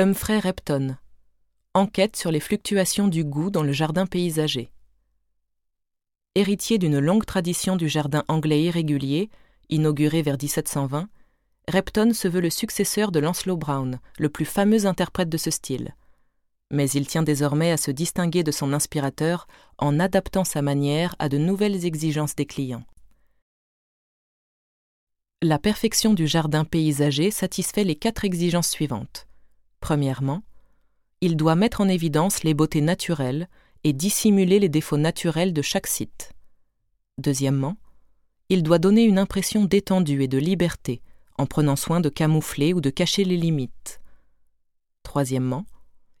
Humphrey 0.00 0.38
Repton. 0.38 0.96
Enquête 1.74 2.14
sur 2.14 2.30
les 2.30 2.38
fluctuations 2.38 3.08
du 3.08 3.24
goût 3.24 3.50
dans 3.50 3.64
le 3.64 3.72
jardin 3.72 4.06
paysager. 4.06 4.70
Héritier 6.36 6.78
d'une 6.78 7.00
longue 7.00 7.26
tradition 7.26 7.74
du 7.74 7.88
jardin 7.88 8.22
anglais 8.28 8.62
irrégulier, 8.62 9.28
inauguré 9.70 10.22
vers 10.22 10.36
1720, 10.40 11.08
Repton 11.66 12.12
se 12.14 12.28
veut 12.28 12.40
le 12.40 12.48
successeur 12.48 13.10
de 13.10 13.18
Lancelot 13.18 13.56
Brown, 13.56 13.98
le 14.20 14.28
plus 14.28 14.44
fameux 14.44 14.86
interprète 14.86 15.30
de 15.30 15.36
ce 15.36 15.50
style. 15.50 15.96
Mais 16.70 16.88
il 16.90 17.08
tient 17.08 17.24
désormais 17.24 17.72
à 17.72 17.76
se 17.76 17.90
distinguer 17.90 18.44
de 18.44 18.52
son 18.52 18.72
inspirateur 18.72 19.48
en 19.78 19.98
adaptant 19.98 20.44
sa 20.44 20.62
manière 20.62 21.16
à 21.18 21.28
de 21.28 21.38
nouvelles 21.38 21.84
exigences 21.84 22.36
des 22.36 22.46
clients. 22.46 22.84
La 25.42 25.58
perfection 25.58 26.14
du 26.14 26.28
jardin 26.28 26.64
paysager 26.64 27.32
satisfait 27.32 27.82
les 27.82 27.96
quatre 27.96 28.24
exigences 28.24 28.70
suivantes. 28.70 29.27
Premièrement, 29.80 30.42
il 31.20 31.36
doit 31.36 31.54
mettre 31.54 31.80
en 31.80 31.88
évidence 31.88 32.44
les 32.44 32.54
beautés 32.54 32.80
naturelles 32.80 33.48
et 33.84 33.92
dissimuler 33.92 34.58
les 34.58 34.68
défauts 34.68 34.96
naturels 34.96 35.52
de 35.52 35.62
chaque 35.62 35.86
site. 35.86 36.32
Deuxièmement, 37.18 37.76
il 38.48 38.62
doit 38.62 38.78
donner 38.78 39.02
une 39.04 39.18
impression 39.18 39.64
d'étendue 39.64 40.22
et 40.22 40.28
de 40.28 40.38
liberté, 40.38 41.02
en 41.36 41.46
prenant 41.46 41.76
soin 41.76 42.00
de 42.00 42.08
camoufler 42.08 42.72
ou 42.72 42.80
de 42.80 42.90
cacher 42.90 43.24
les 43.24 43.36
limites. 43.36 44.00
Troisièmement, 45.02 45.66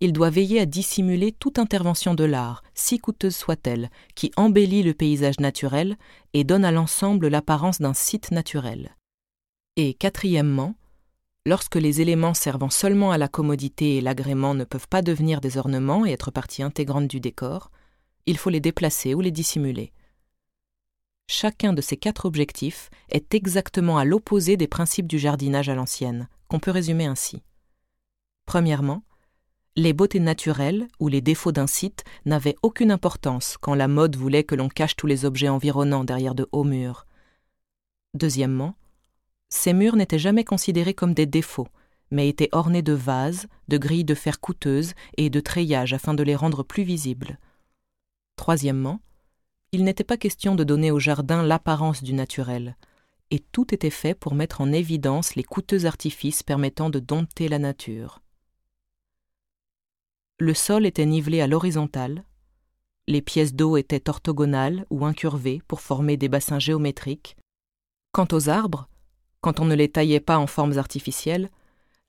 il 0.00 0.12
doit 0.12 0.30
veiller 0.30 0.58
à 0.58 0.66
dissimuler 0.66 1.30
toute 1.30 1.58
intervention 1.58 2.14
de 2.14 2.24
l'art, 2.24 2.64
si 2.74 2.98
coûteuse 2.98 3.36
soit-elle, 3.36 3.90
qui 4.16 4.32
embellit 4.36 4.82
le 4.82 4.94
paysage 4.94 5.38
naturel 5.38 5.96
et 6.32 6.42
donne 6.42 6.64
à 6.64 6.72
l'ensemble 6.72 7.28
l'apparence 7.28 7.80
d'un 7.80 7.94
site 7.94 8.32
naturel. 8.32 8.96
Et 9.76 9.94
quatrièmement, 9.94 10.74
Lorsque 11.44 11.74
les 11.74 12.00
éléments 12.00 12.34
servant 12.34 12.70
seulement 12.70 13.10
à 13.10 13.18
la 13.18 13.26
commodité 13.26 13.96
et 13.96 14.00
l'agrément 14.00 14.54
ne 14.54 14.64
peuvent 14.64 14.88
pas 14.88 15.02
devenir 15.02 15.40
des 15.40 15.58
ornements 15.58 16.06
et 16.06 16.12
être 16.12 16.30
partie 16.30 16.62
intégrante 16.62 17.08
du 17.08 17.18
décor, 17.18 17.72
il 18.26 18.38
faut 18.38 18.50
les 18.50 18.60
déplacer 18.60 19.14
ou 19.14 19.20
les 19.20 19.32
dissimuler. 19.32 19.92
Chacun 21.28 21.72
de 21.72 21.80
ces 21.80 21.96
quatre 21.96 22.26
objectifs 22.26 22.90
est 23.08 23.34
exactement 23.34 23.98
à 23.98 24.04
l'opposé 24.04 24.56
des 24.56 24.68
principes 24.68 25.08
du 25.08 25.18
jardinage 25.18 25.68
à 25.68 25.74
l'ancienne, 25.74 26.28
qu'on 26.46 26.60
peut 26.60 26.70
résumer 26.70 27.06
ainsi. 27.06 27.42
Premièrement, 28.46 29.02
les 29.74 29.94
beautés 29.94 30.20
naturelles 30.20 30.86
ou 31.00 31.08
les 31.08 31.22
défauts 31.22 31.52
d'un 31.52 31.66
site 31.66 32.04
n'avaient 32.24 32.56
aucune 32.62 32.90
importance 32.90 33.56
quand 33.60 33.74
la 33.74 33.88
mode 33.88 34.14
voulait 34.14 34.44
que 34.44 34.54
l'on 34.54 34.68
cache 34.68 34.94
tous 34.94 35.06
les 35.06 35.24
objets 35.24 35.48
environnants 35.48 36.04
derrière 36.04 36.34
de 36.34 36.46
hauts 36.52 36.64
murs. 36.64 37.06
Deuxièmement, 38.14 38.76
ces 39.54 39.74
murs 39.74 39.96
n'étaient 39.96 40.18
jamais 40.18 40.44
considérés 40.44 40.94
comme 40.94 41.12
des 41.12 41.26
défauts, 41.26 41.68
mais 42.10 42.26
étaient 42.26 42.48
ornés 42.52 42.80
de 42.80 42.94
vases, 42.94 43.48
de 43.68 43.76
grilles 43.76 44.02
de 44.02 44.14
fer 44.14 44.40
coûteuses 44.40 44.94
et 45.18 45.28
de 45.28 45.40
treillages 45.40 45.92
afin 45.92 46.14
de 46.14 46.22
les 46.22 46.34
rendre 46.34 46.62
plus 46.62 46.84
visibles. 46.84 47.38
Troisièmement, 48.36 49.02
il 49.72 49.84
n'était 49.84 50.04
pas 50.04 50.16
question 50.16 50.54
de 50.54 50.64
donner 50.64 50.90
au 50.90 50.98
jardin 50.98 51.42
l'apparence 51.42 52.02
du 52.02 52.14
naturel, 52.14 52.78
et 53.30 53.40
tout 53.40 53.74
était 53.74 53.90
fait 53.90 54.14
pour 54.14 54.34
mettre 54.34 54.62
en 54.62 54.72
évidence 54.72 55.34
les 55.34 55.44
coûteux 55.44 55.84
artifices 55.84 56.42
permettant 56.42 56.88
de 56.88 56.98
dompter 56.98 57.48
la 57.48 57.58
nature. 57.58 58.22
Le 60.38 60.54
sol 60.54 60.86
était 60.86 61.04
nivelé 61.04 61.42
à 61.42 61.46
l'horizontale, 61.46 62.24
les 63.06 63.20
pièces 63.20 63.52
d'eau 63.52 63.76
étaient 63.76 64.08
orthogonales 64.08 64.86
ou 64.88 65.04
incurvées 65.04 65.60
pour 65.68 65.82
former 65.82 66.16
des 66.16 66.30
bassins 66.30 66.58
géométriques. 66.58 67.36
Quant 68.12 68.28
aux 68.32 68.48
arbres, 68.48 68.88
quand 69.42 69.60
on 69.60 69.66
ne 69.66 69.74
les 69.74 69.90
taillait 69.90 70.20
pas 70.20 70.38
en 70.38 70.46
formes 70.46 70.78
artificielles, 70.78 71.50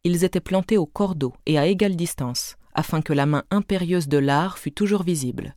ils 0.05 0.23
étaient 0.23 0.39
plantés 0.39 0.77
au 0.77 0.85
cordeau 0.85 1.33
et 1.45 1.57
à 1.57 1.67
égale 1.67 1.95
distance, 1.95 2.55
afin 2.73 3.01
que 3.01 3.11
la 3.11 3.25
main 3.25 3.43
impérieuse 3.51 4.07
de 4.07 4.19
l'art 4.19 4.57
fût 4.57 4.71
toujours 4.71 5.03
visible. 5.03 5.55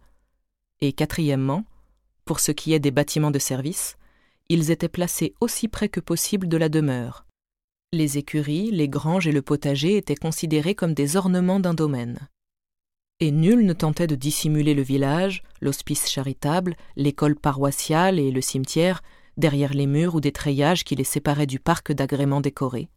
Et 0.81 0.93
quatrièmement, 0.93 1.65
pour 2.25 2.41
ce 2.41 2.51
qui 2.51 2.73
est 2.73 2.81
des 2.81 2.91
bâtiments 2.91 3.31
de 3.31 3.39
service, 3.39 3.97
ils 4.49 4.71
étaient 4.71 4.89
placés 4.89 5.35
aussi 5.41 5.69
près 5.69 5.89
que 5.89 6.01
possible 6.01 6.49
de 6.49 6.57
la 6.57 6.69
demeure. 6.69 7.27
Les 7.93 8.19
écuries, 8.19 8.71
les 8.71 8.89
granges 8.89 9.27
et 9.27 9.33
le 9.33 9.43
potager 9.43 9.97
étaient 9.97 10.17
considérés 10.17 10.75
comme 10.75 10.95
des 10.95 11.17
ornements 11.17 11.61
d'un 11.61 11.75
domaine. 11.75 12.29
Et 13.21 13.31
nul 13.31 13.65
ne 13.65 13.73
tentait 13.73 14.07
de 14.07 14.15
dissimuler 14.15 14.75
le 14.75 14.83
village, 14.83 15.43
l'hospice 15.61 16.09
charitable, 16.09 16.77
l'école 16.97 17.37
paroissiale 17.37 18.19
et 18.19 18.31
le 18.31 18.41
cimetière 18.41 19.03
derrière 19.37 19.75
les 19.75 19.87
murs 19.87 20.15
ou 20.15 20.21
des 20.21 20.33
treillages 20.33 20.85
qui 20.85 20.97
les 20.97 21.05
séparaient 21.05 21.47
du 21.47 21.59
parc 21.59 21.93
d'agréments 21.93 22.41
décorés. 22.41 22.89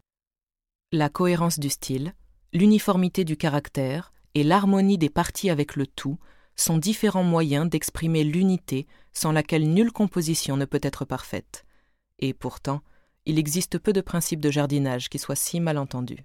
La 0.92 1.08
cohérence 1.08 1.58
du 1.58 1.70
style, 1.70 2.14
l'uniformité 2.52 3.24
du 3.24 3.36
caractère 3.36 4.12
et 4.34 4.42
l'harmonie 4.42 4.98
des 4.98 5.10
parties 5.10 5.50
avec 5.50 5.76
le 5.76 5.86
tout 5.86 6.18
sont 6.56 6.78
différents 6.78 7.24
moyens 7.24 7.68
d'exprimer 7.68 8.24
l'unité 8.24 8.86
sans 9.12 9.32
laquelle 9.32 9.72
nulle 9.72 9.92
composition 9.92 10.56
ne 10.56 10.64
peut 10.64 10.80
être 10.82 11.04
parfaite. 11.04 11.64
Et 12.18 12.34
pourtant, 12.34 12.82
il 13.26 13.38
existe 13.38 13.78
peu 13.78 13.92
de 13.92 14.00
principes 14.00 14.40
de 14.40 14.50
jardinage 14.50 15.08
qui 15.08 15.18
soient 15.18 15.36
si 15.36 15.60
mal 15.60 15.78
entendus. 15.78 16.24